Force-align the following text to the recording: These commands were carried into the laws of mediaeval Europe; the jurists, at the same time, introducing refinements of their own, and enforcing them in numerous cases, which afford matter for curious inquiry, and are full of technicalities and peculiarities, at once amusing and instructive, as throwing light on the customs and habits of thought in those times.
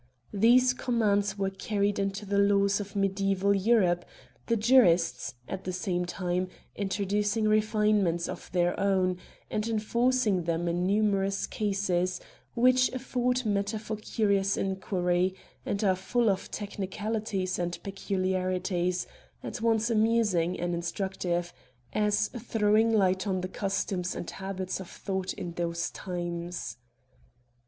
These 0.33 0.73
commands 0.73 1.37
were 1.37 1.51
carried 1.51 1.99
into 1.99 2.25
the 2.25 2.39
laws 2.39 2.79
of 2.79 2.95
mediaeval 2.95 3.53
Europe; 3.53 4.03
the 4.47 4.57
jurists, 4.57 5.35
at 5.47 5.63
the 5.63 5.71
same 5.71 6.05
time, 6.05 6.47
introducing 6.75 7.47
refinements 7.47 8.27
of 8.27 8.51
their 8.51 8.79
own, 8.79 9.19
and 9.51 9.67
enforcing 9.67 10.45
them 10.45 10.67
in 10.67 10.87
numerous 10.87 11.45
cases, 11.45 12.19
which 12.55 12.89
afford 12.93 13.45
matter 13.45 13.77
for 13.77 13.95
curious 13.95 14.57
inquiry, 14.57 15.35
and 15.67 15.83
are 15.83 15.95
full 15.95 16.31
of 16.31 16.49
technicalities 16.49 17.59
and 17.59 17.77
peculiarities, 17.83 19.05
at 19.43 19.61
once 19.61 19.91
amusing 19.91 20.59
and 20.59 20.73
instructive, 20.73 21.53
as 21.93 22.27
throwing 22.29 22.91
light 22.91 23.27
on 23.27 23.41
the 23.41 23.47
customs 23.47 24.15
and 24.15 24.31
habits 24.31 24.79
of 24.79 24.89
thought 24.89 25.31
in 25.35 25.51
those 25.51 25.91
times. 25.91 26.77